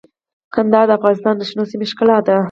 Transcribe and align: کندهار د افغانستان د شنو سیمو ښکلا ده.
کندهار 0.53 0.85
د 0.87 0.91
افغانستان 0.97 1.33
د 1.37 1.41
شنو 1.49 1.63
سیمو 1.71 1.89
ښکلا 1.91 2.17
ده. 2.27 2.35